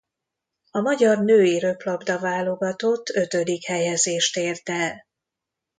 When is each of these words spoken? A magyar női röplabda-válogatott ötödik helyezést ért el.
A 0.71 0.79
magyar 0.79 1.17
női 1.19 1.59
röplabda-válogatott 1.59 3.09
ötödik 3.09 3.65
helyezést 3.65 4.37
ért 4.37 4.69
el. 4.69 5.05